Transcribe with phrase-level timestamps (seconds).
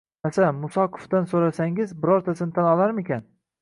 [0.27, 3.29] Masalan Musoqovdan so‘rasangiz birortasini tan olarmikin?